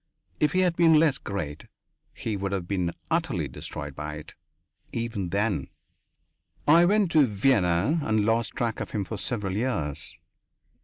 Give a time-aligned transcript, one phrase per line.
[0.39, 1.67] If he had been less great,
[2.11, 4.33] he would have been utterly destroyed by it,
[4.91, 5.67] even then.
[6.67, 10.17] I went to Vienna, and lost track of him for several years.